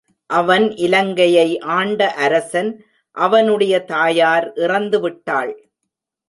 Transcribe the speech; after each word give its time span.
அவன் 0.29 0.75
இலங்கையை 0.75 1.59
ஆண்ட 1.59 2.13
அரசன் 2.13 2.85
அவனுடைய 3.17 3.83
தாயார் 3.83 4.53
இறந்து 4.55 4.99
விட்டாள். 4.99 5.53